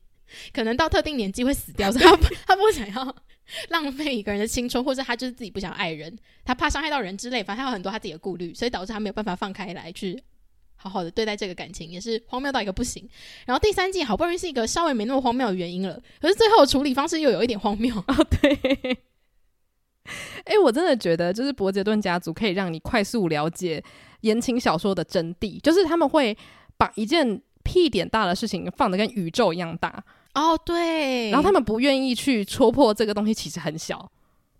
[0.52, 3.16] 可能到特定年纪会死掉，所以他不 他不想要。
[3.70, 10.22] 浪费一个人的青春，或者他就是自己不想爱人，他怕伤害到人之类，反正他有很多他自己的顾虑，所以导致他没有办法放开来去
[10.76, 13.08] 好好的对待这个感情，也是荒谬到一个不行。
[13.46, 18.26] 然后第三季好不容易是一个稍微没那么荒谬的原因了，可是最后处理方式又有一点荒谬 哦。
[18.40, 18.52] 对，
[20.44, 23.82] 哎、欸，我真的觉得就是伯杰顿家族可以让你快速了解
[24.20, 26.36] 言情小说的真谛，就是他们会
[26.76, 30.04] 把一件屁点大的事情放得跟宇宙一样大。
[30.34, 34.10] 哦对，然后他们不愿意去戳破这个东西，其实很小。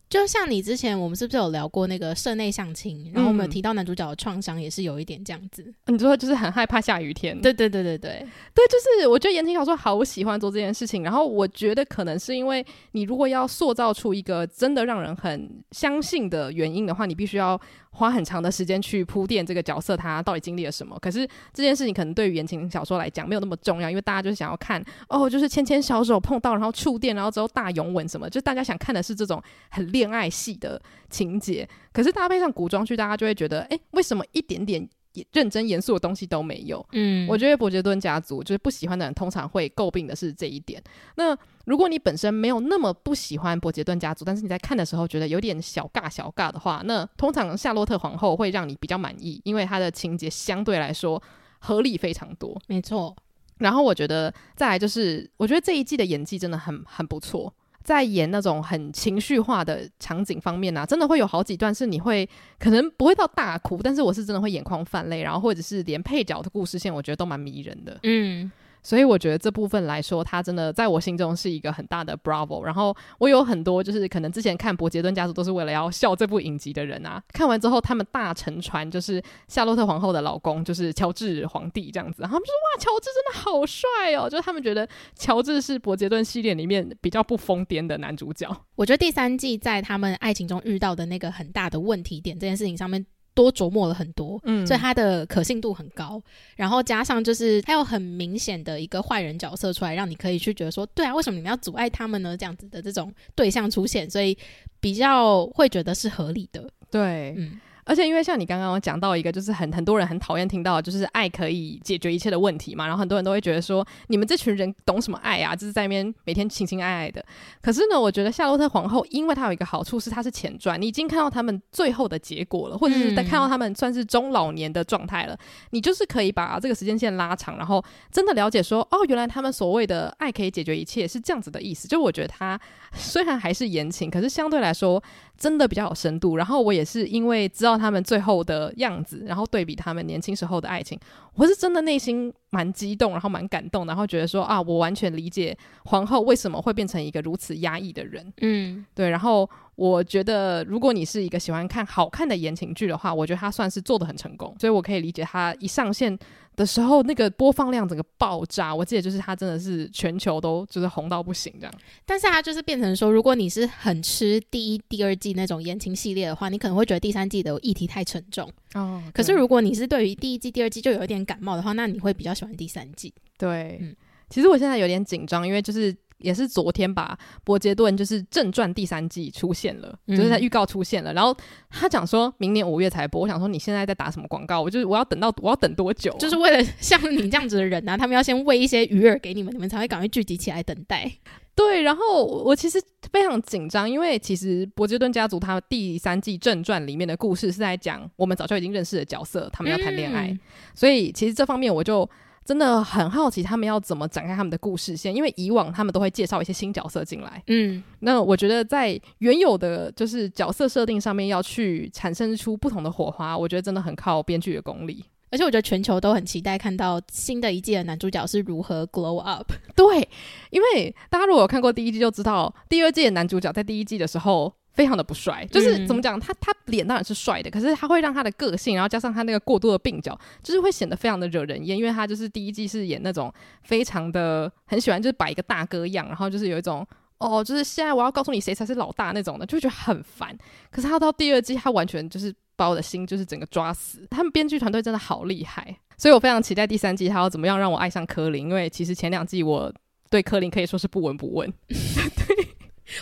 [0.09, 3.11] 就像你之前我们是不是有聊过那个社内相亲？
[3.13, 5.75] 然后我们有提到男主角的创伤也是有一点这样子。
[5.87, 7.41] 你说就是很害怕下雨天？
[7.41, 11.03] 对对对对对对，就是我觉得言情小说好喜欢做这件事情。
[11.03, 17.61] 然后我觉得可能是因为你如果要塑造出一个真的让人很相信的原因的话，你必须要。
[17.97, 20.99] 花很长的时间去铺垫这个角色，他到底经历了什么？
[20.99, 31.69] 可是这件事情可能对于言情小说来讲没有那么重要，因为大家就是想要看哦，就是牵牵小手碰到，然后触电，然后之后大拥吻什么，就大家想看的是这种很恋爱戏的情节。
[31.93, 34.87] 可是搭配上古装剧，大家就会觉得，哎，为什么一点点
[35.33, 36.85] 认真严肃的东西都没有？
[36.93, 40.83] 嗯，我觉得伯爵顿家族就是不喜欢的人，通常会诟病的是这一点。
[41.17, 51.23] 那如果你本身没有那么不喜欢伯爵顿家族，但是你在看的时候觉得有点小尬小尬的话，那通常夏洛特皇后会让你比较满意，因为她的情节相对来说
[51.61, 52.61] 合理非常多。
[52.67, 53.17] 没错。
[53.59, 68.01] 然后我觉得再来就是，我觉得这一季的演技真的很很不错，在演那种很情绪化的场景方面啊，真的会有好几段是你会可能不会到大哭，但是我是真的会眼眶泛泪，然后或者是连配角的故事线，我觉得都蛮迷人的。
[68.03, 68.51] 嗯。
[68.85, 72.63] 所以我觉得这部分来说，他真的在我心中是一个很大的 Bravo。
[72.63, 88.47] 然后我有很多就是可能之前看伯杰顿家族都是为了要笑这部影集的人啊，看完之后他们大沉船，就是夏洛特皇后的老公就是乔治皇帝这样子，他们说哇，乔治真的好帅哦，就是他们觉得乔治是伯杰顿系列里面比较不疯癫的男主角。
[88.77, 93.07] 我觉得第三季在他们爱情中遇到的那个很大的问题点这件事情上面。
[93.35, 96.23] 多琢磨了很多，嗯，所以他的可信度很高。
[96.57, 102.37] 然后加上就是他有很明显的一个坏人角色出来，让你可以去觉得说，对啊，为什么你们要阻碍他们呢？
[102.37, 104.37] 这样子的这种对象出现，所以
[104.81, 106.69] 比较会觉得是合理的。
[106.91, 107.61] 对，嗯。
[107.85, 112.87] 而且因为像你刚刚讲到一个，就是很很多人很讨厌听到，就是爱可以解决一切的问题嘛。
[112.87, 115.55] 然后很多人都会觉得说，你们这群人懂什么爱啊？
[115.55, 117.25] 就是在那边每天情情爱爱的。
[117.61, 125.39] 可是呢，我觉得夏洛特皇后，因为她有一个好处是她是前传，你已经看到他们最后的结果了，或者是在看到他们算是中老年的状态了，
[125.71, 131.87] 你就是可以把这个时间线拉长，然后真的了解说，哦，原来他们所谓的爱可以解决一切是这样子的意思。
[131.87, 132.59] 就我觉得他
[132.95, 135.03] 虽然还是言情，可是相对来说。
[135.37, 140.99] 真的比较有深度，然后我也是因为知道他们最后的样子，然后对比他们年轻时候的爱情，
[141.35, 148.33] 我是真的内心蛮激动，然后蛮感动，然后觉得说啊，我完全理解皇后为什么会变成一个如此压抑的人。
[148.41, 149.49] 嗯，对，然后。
[149.77, 156.17] 我觉得，如果你是一个喜欢看好看的言情剧的话，我觉得他算是做的很成功，所以我可以理解他一上线
[156.57, 158.75] 的时候那个播放量整个爆炸。
[158.75, 161.75] 我记得就是它真的是全球都就是红到不行这样。
[162.05, 169.03] 但是它就是变成说，如果你是很吃第一、第二季那种言情系列的话，你可能会觉得第三季的议题太沉重哦。
[169.13, 173.13] 可是如果你是对于第一季、第二季就有一点感冒的话，那你会比较喜欢第三季。
[173.37, 173.95] 对，嗯，
[174.29, 175.95] 其实我现在有点紧张，因为就是。
[176.19, 181.13] 也是昨天吧，伯杰顿就是正传第三季出现了，嗯、就是在预告出现了。
[181.13, 181.37] 然后
[181.71, 184.63] 他讲说明年五月才播，我想说你现在在打什么广告？
[184.63, 186.19] 我就是我要等到我要等多久、啊？
[186.19, 191.11] 就是为了像你这样子的人啊，他们要先喂一些鱼饵给你们，你们才会赶快聚集起来等待。
[191.55, 200.41] 对，然后我其实非常紧张，因为其实伯杰顿家族他第三季正传里面的故事是在讲我们早就已经认识的角色，他们要谈恋爱，嗯、
[200.75, 202.09] 所以其实这方面我就。
[202.45, 207.43] 真的很好奇他们要怎么展开他们的故事线，因为以往他们都会介绍一些新角色进来。
[207.47, 215.05] 嗯，那我觉得在原有的就是角色设定上面要去产生出不同的火花，我觉得真的很靠编剧的功力。
[215.31, 219.51] 而且我觉得全球都很期待看到新的一季的男主角是如何 glow up。
[219.75, 220.09] 对，
[220.51, 224.53] 因为大家如果有看过第一季就知道，第二季的男主角在第一季的时候。
[224.75, 231.79] 非常的不帅，就是怎么讲，他他脸当然是帅的，可是他会让他的个性，然后加上他那个过多的鬓角，就是会显得非常的惹人厌。
[231.79, 233.33] 因为他就是第一季是演那种
[233.63, 236.87] 非常的很喜欢，就是摆一个大哥样，然后就是有一种
[237.19, 240.37] 哦，就是现在我要告诉你谁才是老大那种的，就会觉得很烦。
[240.71, 244.05] 可是他到第二季，他完全就是把我的心就是整个抓死。
[244.11, 248.49] 他们编剧团队真的好厉害，所以我非常期待第三季他要怎么样让我爱上柯林。
[248.49, 249.73] 因为其实前两季我
[250.11, 251.53] 对柯林可以说是不闻不问。
[251.69, 252.44] 对，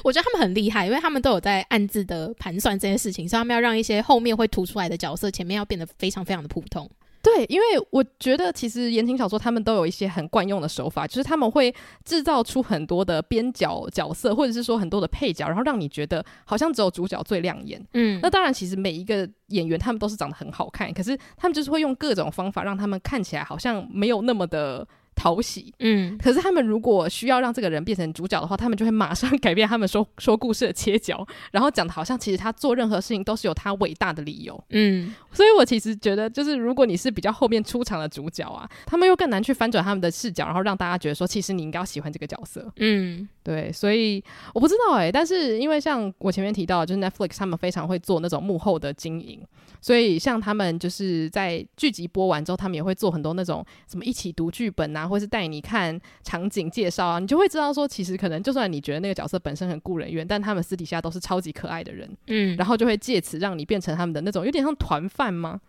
[0.03, 6.91] 我觉得他们很厉害，因为他们都有在暗自的盘算这件事情，所以他们要让一些后面会突出来的角色，前面要变得非常非常的普通。
[7.23, 11.73] 对，因为我觉得其实言情小说他们都有一些很惯用的手法，就是他们会
[12.05, 17.81] 制造出很多的边角角色，或者是说很多的配角，然后让你觉得好像只有主角最亮眼。
[17.95, 24.85] 嗯，那当然，其实每一个演员他们都是长得很好看，可是他们就是会用各种方法让他们看起来好像没有那么的。
[25.23, 44.21] 讨喜，嗯，可是他们如果需要让这个人变成主角的话，他们就会马上改变他们说说故事的切角， 然后讲的好像其实他做任何事情都是有他伟大的理由，嗯，所以我其实觉得，就是如果你是比较后面出场的主角啊，他们又更难去翻转他们的视角，然后让大家觉得说，其实你应该要喜欢这个角色，嗯，对，所以
[44.53, 49.41] 我不知道哎、欸，但是因为像我前面提到，就是 Netflix 他们非常会做那种幕后的经营，
[49.83, 55.07] 所以像他们就是在剧集播完之后，他们也会做很多那种什么一起读剧本啊。
[55.07, 65.61] 或是带你看场景介绍啊，你就会知道说，其实可能就算你觉得那个角色本身很故人怨，但他们私底下都是超级可爱的人，嗯，然后就会借此让你变成他们的那种有点像团饭吗？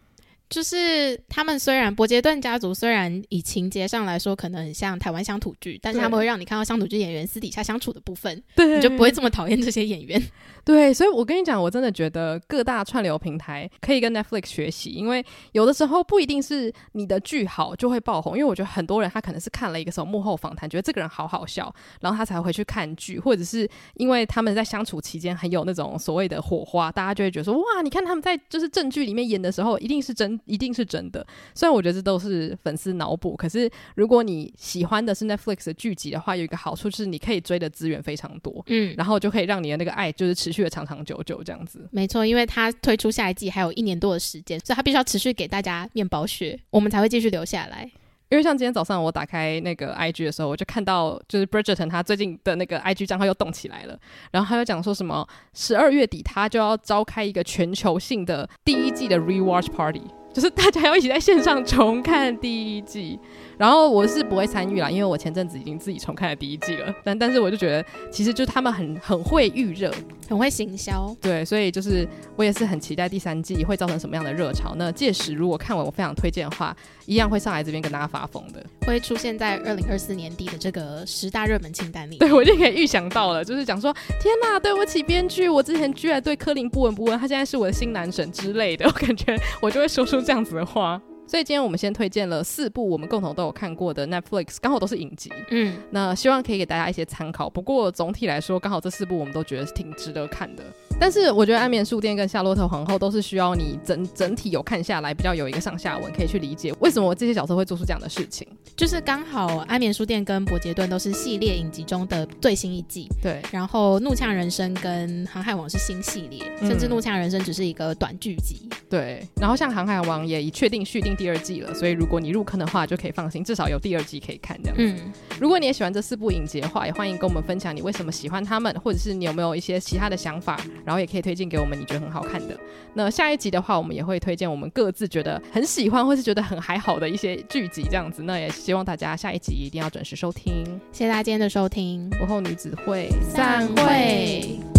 [0.54, 10.22] 就是他们虽然伯杰顿家族虽然以情节上来说可能很像台湾乡土剧，但是他们会让你看到乡土剧演员私底下相处的部分，对，你就不会这么讨厌这些演员。
[10.64, 31.26] 对，所以我跟你讲，我真的觉得各大串流平台可以跟 Netflix 学习，因为有的时候不一定是你的剧好就会爆红，因为我觉得很多人他可能是看了一个什么幕后访谈，觉得这个人好好笑，然后他才回去看剧，或者是因为他们在相处期间很有那种所谓的火花，大家就会觉得说哇，你看他们在就是正剧里面演的时候，一定是真，一定是真的。
[31.54, 47.90] 虽然我觉得这都是粉丝脑补，可是如果你喜欢的是 Netflix 的剧集的话，有一个好处就是你可以追的资源非常多，嗯，然后就可以让你的那个爱就是持续的长长久久这样子，没错，因为它推出下一季还有一年多的时间，所以他必须要持续给大家面包屑，我们才会继续留下来。
[48.30, 54.00] 因为像今天早上我打开那个 IG 的时候，我就看到就是 Bridgerton 他最近的那个 IG 账号又动起来了，
[54.32, 60.02] 然后他又讲说什么十二月底他就要召开一个全球性的第一季的 Rewatch Party，
[60.34, 63.20] 就是大家要一起在线上重看第一季。
[63.56, 66.94] 然后我是不会参与啦，因为我前阵子已经自己重看了第一季了。
[67.04, 69.94] 但但是我就觉得，其实就他们很很会预热，
[70.28, 71.16] 很会行销。
[71.22, 72.06] 对，所以就是
[72.36, 74.74] 我也是很期待第三季会造成什么样的热潮。
[74.76, 76.76] 那届时如果看完，我非常推荐的话，
[77.06, 82.18] 一样会上来这边跟大家发疯的，会出现在二零二四年底的这个十大热门清单里。
[82.18, 91.02] 对，我就可以预想到了，就是讲说，天哪，对不起编剧，我之前居然对柯林不闻不问，他现在是我的新男神之类的，我感觉我就会说出这样子的话。
[91.26, 95.32] 所以今天我们先推荐了四部我们共同都有看过的 Netflix，刚好都是影集。
[95.52, 97.50] 嗯，那希望可以给大家一些参考。
[97.50, 100.64] 不过总体来说，刚好这四部我们都觉得是挺值得看的。
[101.00, 108.48] 但是我觉得《安眠书店》跟《夏洛特皇后》都是需要你整整体有看下来，比较有一个上下文可以去理解为什么这些角色会做出这样的事情。
[108.76, 113.08] 就是刚好《安眠书店》跟《伯杰顿》都是系列影集中的最新一季。
[113.22, 113.42] 对。
[113.52, 118.70] 然后《怒呛人生》跟《航海王》是新系列，嗯、甚至《怒呛人生》只是一个短剧集。
[118.90, 119.28] 对。
[119.36, 125.04] 然后像《航海王》也已确定续订第二季了，所以如果你入坑的话，就可以放心，至少有第二季可以看这样子。
[125.04, 125.14] 嗯。
[125.40, 131.80] 如果你也喜欢这四部影集的话，也欢迎跟我们分享你为什么喜欢他们，或者是你有没有一些其他的想法，然后也可以推荐给我们。
[131.80, 132.58] 你觉得很好看的，
[132.94, 138.24] 那下一集的话，我们也会推荐我们各自觉得很喜欢或是觉得很还好的一些剧集，这样子。
[138.24, 140.64] 那也希望大家下一集一定要准时收听。
[140.92, 144.73] 谢谢大家今天的收听，午后女子会散会。